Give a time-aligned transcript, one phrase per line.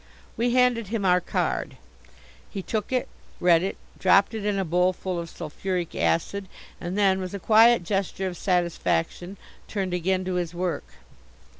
[0.35, 1.77] We handed him our card.
[2.49, 3.07] He took it,
[3.39, 7.83] read it, dropped it in a bowlful of sulphuric acid and then, with a quiet
[7.83, 9.37] gesture of satisfaction,
[9.67, 10.93] turned again to his work.